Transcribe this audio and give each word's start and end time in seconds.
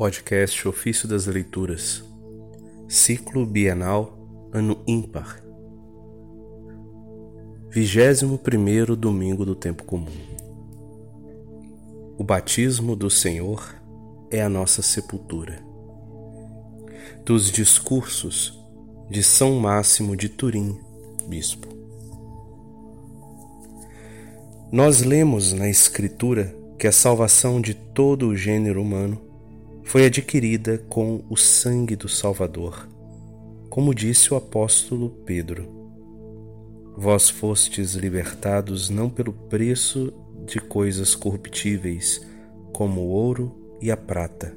Podcast 0.00 0.66
Ofício 0.66 1.06
das 1.06 1.26
Leituras, 1.26 2.02
Ciclo 2.88 3.44
Bienal, 3.44 4.16
Ano 4.50 4.82
Ímpar, 4.86 5.44
21 7.68 8.96
Domingo 8.96 9.44
do 9.44 9.54
Tempo 9.54 9.84
Comum. 9.84 10.06
O 12.16 12.24
batismo 12.24 12.96
do 12.96 13.10
Senhor 13.10 13.74
é 14.30 14.40
a 14.40 14.48
nossa 14.48 14.80
sepultura. 14.80 15.62
Dos 17.22 17.50
discursos 17.50 18.58
de 19.10 19.22
São 19.22 19.60
Máximo 19.60 20.16
de 20.16 20.30
Turim, 20.30 20.80
Bispo. 21.28 21.68
Nós 24.72 25.02
lemos 25.02 25.52
na 25.52 25.68
Escritura 25.68 26.56
que 26.78 26.86
a 26.86 26.92
salvação 26.92 27.60
de 27.60 27.74
todo 27.74 28.28
o 28.28 28.34
gênero 28.34 28.80
humano 28.80 29.28
foi 29.90 30.06
adquirida 30.06 30.78
com 30.88 31.24
o 31.28 31.36
sangue 31.36 31.96
do 31.96 32.08
Salvador, 32.08 32.88
como 33.68 33.92
disse 33.92 34.32
o 34.32 34.36
apóstolo 34.36 35.10
Pedro. 35.26 35.68
Vós 36.96 37.28
fostes 37.28 37.94
libertados 37.94 38.88
não 38.88 39.10
pelo 39.10 39.32
preço 39.32 40.12
de 40.46 40.60
coisas 40.60 41.16
corruptíveis, 41.16 42.24
como 42.72 43.00
o 43.00 43.08
ouro 43.08 43.76
e 43.82 43.90
a 43.90 43.96
prata, 43.96 44.56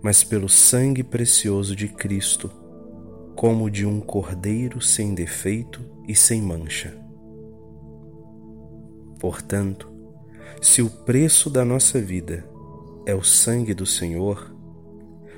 mas 0.00 0.24
pelo 0.24 0.48
sangue 0.48 1.02
precioso 1.02 1.76
de 1.76 1.86
Cristo, 1.86 2.50
como 3.36 3.70
de 3.70 3.84
um 3.84 4.00
cordeiro 4.00 4.80
sem 4.80 5.14
defeito 5.14 5.82
e 6.08 6.14
sem 6.14 6.40
mancha. 6.40 6.98
Portanto, 9.20 9.92
se 10.62 10.80
o 10.80 10.88
preço 10.88 11.50
da 11.50 11.66
nossa 11.66 12.00
vida 12.00 12.48
é 13.08 13.14
o 13.14 13.22
sangue 13.22 13.72
do 13.72 13.86
Senhor, 13.86 14.54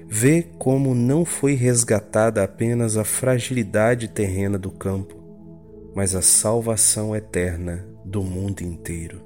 vê 0.09 0.43
como 0.59 0.93
não 0.93 1.25
foi 1.25 1.55
resgatada 1.55 2.43
apenas 2.43 2.97
a 2.97 3.05
fragilidade 3.05 4.09
terrena 4.09 4.59
do 4.59 4.73
campo, 4.73 5.15
mas 5.95 6.17
a 6.17 6.21
salvação 6.21 7.15
eterna 7.15 7.87
do 8.05 8.25
mundo 8.25 8.63
inteiro. 8.63 9.23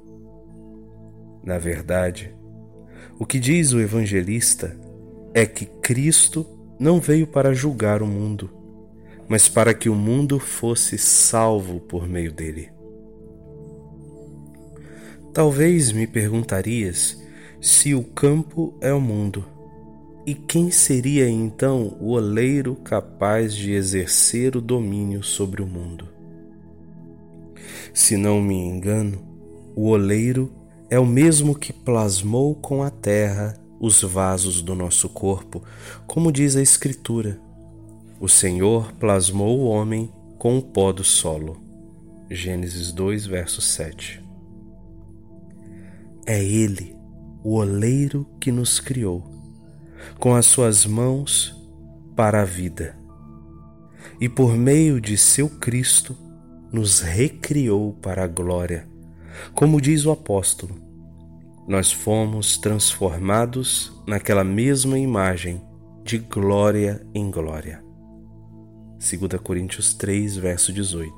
Na 1.43 1.57
verdade, 1.57 2.37
o 3.19 3.25
que 3.25 3.41
diz 3.41 3.73
o 3.73 3.81
evangelista 3.81 4.79
é 5.33 5.47
que 5.47 5.65
Cristo 5.65 6.47
não 6.79 7.01
veio 7.01 7.27
para 7.27 7.55
julgar 7.55 8.03
o 8.03 8.07
mundo, 8.07 8.51
mas 9.27 9.49
para 9.49 9.73
que 9.73 9.89
o 9.89 9.95
mundo 9.95 10.39
fosse 10.39 10.99
salvo 10.99 11.81
por 11.81 12.07
meio 12.07 12.31
dele. 12.31 12.71
Talvez 15.33 15.93
me 15.93 16.07
perguntarias 16.07 17.24
se 17.65 17.95
o 17.95 18.05
campo 18.05 18.75
é 18.79 18.93
o 18.93 19.01
mundo, 19.01 19.43
e 20.27 20.35
quem 20.35 20.71
seria 20.71 21.27
então 21.31 21.97
o 21.99 22.11
oleiro 22.11 22.77
capaz 22.77 23.55
de 23.55 23.73
exercer 23.73 24.55
o 24.55 24.61
domínio 24.61 25.23
sobre 25.23 25.63
o 25.63 25.67
mundo? 25.67 26.07
Se 27.95 28.19
não 28.19 28.39
me 28.43 28.55
engano, 28.55 29.19
o 29.75 29.89
oleiro 29.89 30.53
é 30.91 30.99
o 30.99 31.07
mesmo 31.07 31.55
que 31.55 31.73
plasmou 31.73 32.55
com 32.55 32.83
a 32.83 32.91
terra 32.91 33.59
os 33.81 34.03
vasos 34.03 34.61
do 34.61 34.75
nosso 34.75 35.09
corpo, 35.09 35.63
como 36.07 36.31
diz 36.31 36.57
a 36.57 36.63
Escritura. 36.63 37.41
O 38.21 38.29
Senhor 38.29 38.93
plasmou 39.01 39.59
o 39.59 39.65
homem 39.65 40.13
com 40.37 40.59
o 40.59 40.63
pó 40.63 40.93
do 40.93 41.03
solo. 41.03 41.59
Gênesis 42.31 42.93
2, 42.93 43.25
verso 43.25 43.63
7. 43.63 44.23
É 46.27 46.45
Ele, 46.45 46.94
o 47.45 47.57
oleiro 47.57 48.27
que 48.41 48.51
nos 48.51 48.81
criou, 48.81 49.23
com 50.19 50.35
as 50.35 50.47
suas 50.47 50.87
mãos 50.87 51.55
para 52.17 52.41
a 52.41 52.45
vida, 52.45 52.97
e 54.19 54.31
por 54.31 54.57
meio 54.57 54.99
de 54.99 55.19
seu 55.19 55.51
Cristo 55.51 56.17
nos 56.73 57.01
recriou 57.01 57.93
para 57.93 58.25
a 58.25 58.27
glória. 58.27 58.89
Como 59.55 59.81
diz 59.81 60.07
o 60.07 60.11
apóstolo, 60.11 60.75
nós 61.69 61.93
fomos 61.93 62.57
transformados 62.57 63.93
naquela 64.07 64.45
mesma 64.45 64.99
imagem 64.99 65.61
de 66.03 66.19
glória 66.19 67.07
em 67.15 67.31
glória. 67.31 67.85
2 68.99 69.41
Coríntios 69.43 69.93
3, 69.93 70.37
verso 70.37 70.73
18. 70.73 71.13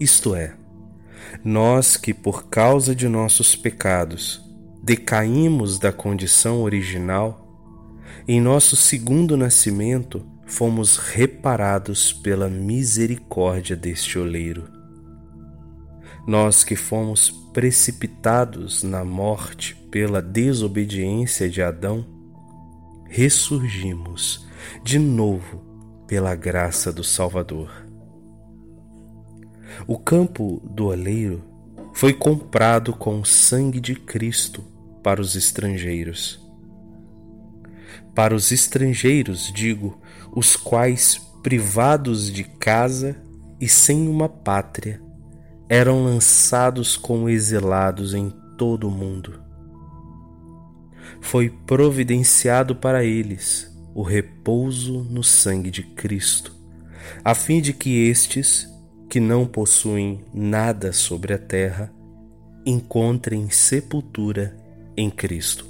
Isto 0.00 0.34
é, 0.34 0.56
nós 1.44 1.96
que, 1.96 2.12
por 2.12 2.48
causa 2.48 2.94
de 2.94 3.08
nossos 3.08 3.54
pecados, 3.54 4.47
decaímos 4.88 5.78
da 5.78 5.92
condição 5.92 6.62
original, 6.62 7.46
em 8.26 8.40
nosso 8.40 8.74
segundo 8.74 9.36
nascimento 9.36 10.24
fomos 10.46 10.96
reparados 10.96 12.10
pela 12.10 12.48
misericórdia 12.48 13.76
deste 13.76 14.18
oleiro. 14.18 14.66
Nós 16.26 16.64
que 16.64 16.74
fomos 16.74 17.28
precipitados 17.52 18.82
na 18.82 19.04
morte 19.04 19.74
pela 19.90 20.22
desobediência 20.22 21.50
de 21.50 21.60
Adão, 21.60 22.06
ressurgimos 23.10 24.46
de 24.82 24.98
novo 24.98 25.62
pela 26.06 26.34
graça 26.34 26.90
do 26.90 27.04
Salvador. 27.04 27.70
O 29.86 29.98
campo 29.98 30.62
do 30.64 30.86
oleiro 30.86 31.44
foi 31.92 32.14
comprado 32.14 32.94
com 32.94 33.20
o 33.20 33.26
sangue 33.26 33.80
de 33.80 33.94
Cristo 33.94 34.77
para 35.02 35.20
os 35.20 35.34
estrangeiros. 35.36 36.40
Para 38.14 38.34
os 38.34 38.50
estrangeiros, 38.50 39.52
digo, 39.52 40.00
os 40.34 40.56
quais, 40.56 41.18
privados 41.42 42.32
de 42.32 42.44
casa 42.44 43.16
e 43.60 43.68
sem 43.68 44.08
uma 44.08 44.28
pátria, 44.28 45.00
eram 45.68 46.04
lançados 46.04 46.96
como 46.96 47.28
exilados 47.28 48.14
em 48.14 48.32
todo 48.56 48.88
o 48.88 48.90
mundo. 48.90 49.40
Foi 51.20 51.48
providenciado 51.48 52.74
para 52.74 53.04
eles 53.04 53.70
o 53.94 54.02
repouso 54.02 55.04
no 55.04 55.22
sangue 55.22 55.70
de 55.70 55.82
Cristo, 55.82 56.54
a 57.24 57.34
fim 57.34 57.60
de 57.60 57.72
que 57.72 58.08
estes 58.08 58.68
que 59.08 59.20
não 59.20 59.46
possuem 59.46 60.24
nada 60.32 60.92
sobre 60.92 61.32
a 61.32 61.38
terra 61.38 61.92
encontrem 62.66 63.48
sepultura 63.48 64.56
em 64.98 65.08
Cristo. 65.08 65.64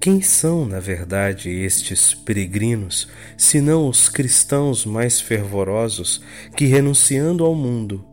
Quem 0.00 0.22
são, 0.22 0.64
na 0.64 0.80
verdade, 0.80 1.50
estes 1.50 2.14
peregrinos, 2.14 3.06
senão 3.36 3.86
os 3.86 4.08
cristãos 4.08 4.86
mais 4.86 5.20
fervorosos 5.20 6.22
que, 6.56 6.64
renunciando 6.64 7.44
ao 7.44 7.54
mundo 7.54 8.04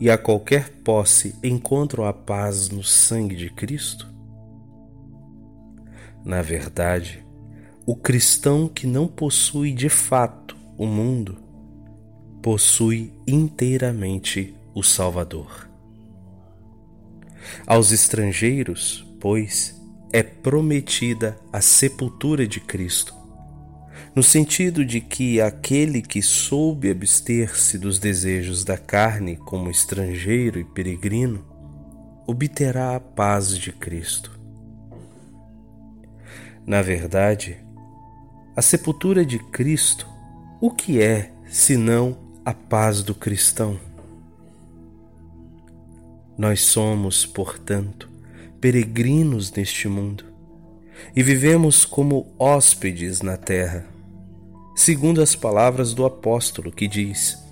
e 0.00 0.10
a 0.10 0.18
qualquer 0.18 0.68
posse, 0.82 1.36
encontram 1.42 2.04
a 2.04 2.12
paz 2.12 2.68
no 2.68 2.82
sangue 2.82 3.36
de 3.36 3.48
Cristo? 3.48 4.12
Na 6.24 6.42
verdade, 6.42 7.24
o 7.86 7.94
cristão 7.94 8.68
que 8.68 8.86
não 8.86 9.06
possui 9.06 9.72
de 9.72 9.88
fato 9.88 10.56
o 10.76 10.84
mundo 10.84 11.38
possui 12.42 13.12
inteiramente 13.26 14.54
o 14.74 14.82
Salvador. 14.82 15.67
Aos 17.66 17.92
estrangeiros, 17.92 19.06
pois, 19.20 19.80
é 20.12 20.22
prometida 20.22 21.38
a 21.52 21.60
sepultura 21.60 22.46
de 22.46 22.60
Cristo, 22.60 23.14
no 24.14 24.22
sentido 24.22 24.84
de 24.84 25.00
que 25.00 25.40
aquele 25.40 26.00
que 26.02 26.22
soube 26.22 26.90
abster-se 26.90 27.78
dos 27.78 27.98
desejos 27.98 28.64
da 28.64 28.76
carne 28.76 29.36
como 29.36 29.70
estrangeiro 29.70 30.58
e 30.58 30.64
peregrino, 30.64 31.44
obterá 32.26 32.96
a 32.96 33.00
paz 33.00 33.56
de 33.56 33.72
Cristo. 33.72 34.38
Na 36.66 36.82
verdade, 36.82 37.58
a 38.54 38.60
sepultura 38.60 39.24
de 39.24 39.38
Cristo, 39.38 40.06
o 40.60 40.70
que 40.70 41.00
é 41.00 41.32
senão 41.48 42.18
a 42.44 42.52
paz 42.52 43.02
do 43.02 43.14
cristão. 43.14 43.87
Nós 46.38 46.62
somos, 46.62 47.26
portanto, 47.26 48.08
peregrinos 48.60 49.50
neste 49.50 49.88
mundo 49.88 50.24
e 51.14 51.20
vivemos 51.20 51.84
como 51.84 52.32
hóspedes 52.38 53.22
na 53.22 53.36
terra, 53.36 53.84
segundo 54.76 55.20
as 55.20 55.34
palavras 55.34 55.92
do 55.92 56.06
apóstolo 56.06 56.70
que 56.70 56.86
diz: 56.86 57.42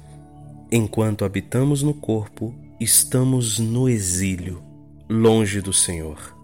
Enquanto 0.70 1.24
habitamos 1.24 1.82
no 1.82 1.94
corpo, 1.94 2.54
estamos 2.78 3.58
no 3.58 3.88
exílio, 3.88 4.62
longe 5.08 5.60
do 5.60 5.72
Senhor. 5.72 6.36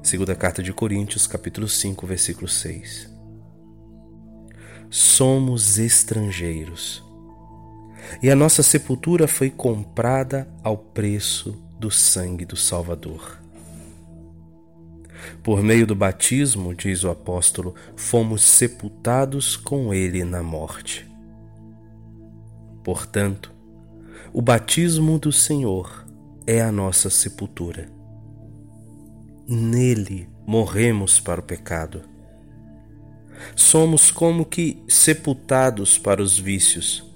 Segunda 0.00 0.36
carta 0.36 0.62
de 0.62 0.72
Coríntios, 0.72 1.26
capítulo 1.26 1.68
5, 1.68 2.06
versículo 2.06 2.46
6. 2.46 3.10
Somos 4.88 5.76
estrangeiros 5.76 7.09
e 8.22 8.30
a 8.30 8.36
nossa 8.36 8.62
sepultura 8.62 9.26
foi 9.26 9.50
comprada 9.50 10.48
ao 10.62 10.76
preço 10.76 11.56
do 11.78 11.90
sangue 11.90 12.44
do 12.44 12.56
Salvador. 12.56 13.38
Por 15.42 15.62
meio 15.62 15.86
do 15.86 15.94
batismo, 15.94 16.74
diz 16.74 17.04
o 17.04 17.10
apóstolo, 17.10 17.74
fomos 17.96 18.42
sepultados 18.42 19.56
com 19.56 19.92
ele 19.92 20.24
na 20.24 20.42
morte. 20.42 21.10
Portanto, 22.84 23.52
o 24.32 24.42
batismo 24.42 25.18
do 25.18 25.32
Senhor 25.32 26.06
é 26.46 26.60
a 26.60 26.70
nossa 26.70 27.10
sepultura. 27.10 27.90
Nele 29.48 30.28
morremos 30.46 31.18
para 31.18 31.40
o 31.40 31.44
pecado. 31.44 32.02
Somos 33.56 34.10
como 34.10 34.44
que 34.44 34.82
sepultados 34.88 35.98
para 35.98 36.22
os 36.22 36.38
vícios 36.38 37.09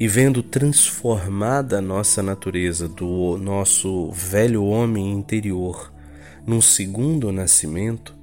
e 0.00 0.08
vendo 0.08 0.42
transformada 0.42 1.76
a 1.76 1.82
nossa 1.82 2.22
natureza 2.22 2.88
do 2.88 3.36
nosso 3.36 4.10
velho 4.12 4.64
homem 4.64 5.12
interior 5.12 5.92
num 6.46 6.62
segundo 6.62 7.30
nascimento, 7.30 8.16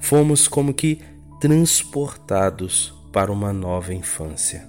fomos 0.00 0.48
como 0.48 0.74
que 0.74 1.00
transportados 1.40 2.92
para 3.12 3.30
uma 3.30 3.52
nova 3.52 3.94
infância. 3.94 4.68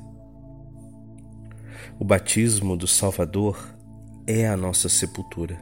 O 2.00 2.06
batismo 2.06 2.78
do 2.78 2.86
Salvador 2.86 3.76
é 4.28 4.48
a 4.48 4.56
nossa 4.56 4.88
sepultura, 4.88 5.60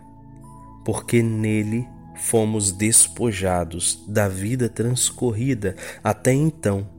porque 0.83 1.23
nele 1.23 1.87
fomos 2.17 2.73
despojados 2.73 4.03
da 4.05 4.27
vida 4.27 4.67
transcorrida 4.67 5.77
até 6.03 6.33
então 6.33 6.89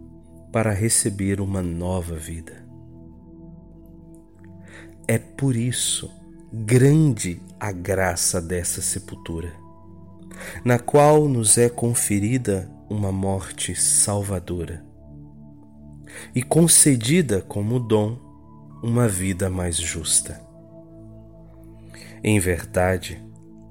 para 0.51 0.73
receber 0.73 1.39
uma 1.39 1.61
nova 1.61 2.17
vida. 2.17 2.68
É 5.11 5.17
por 5.17 5.57
isso 5.57 6.11
grande 6.53 7.41
a 7.59 7.73
graça 7.73 8.43
dessa 8.43 8.83
sepultura, 8.83 9.55
na 10.63 10.79
qual 10.79 11.27
nos 11.27 11.57
é 11.57 11.71
conferida 11.71 12.71
uma 12.91 13.11
morte 13.11 13.75
salvadora 13.75 14.85
e 16.35 16.43
concedida 16.43 17.41
como 17.41 17.81
dom 17.81 18.19
uma 18.83 19.09
vida 19.09 19.49
mais 19.49 19.77
justa. 19.77 20.39
Em 22.23 22.39
verdade, 22.39 23.19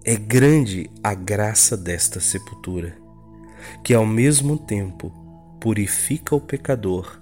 é 0.03 0.15
grande 0.15 0.89
a 1.03 1.13
graça 1.13 1.77
desta 1.77 2.19
sepultura, 2.19 2.97
que 3.83 3.93
ao 3.93 4.07
mesmo 4.07 4.57
tempo 4.57 5.11
purifica 5.61 6.35
o 6.35 6.41
pecador 6.41 7.21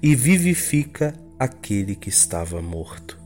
e 0.00 0.14
vivifica 0.14 1.12
aquele 1.38 1.94
que 1.94 2.08
estava 2.08 2.60
morto. 2.62 3.25